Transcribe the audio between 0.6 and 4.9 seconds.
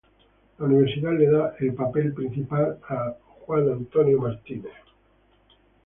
Universal le da el papel principal a Lon Chaney, Jr.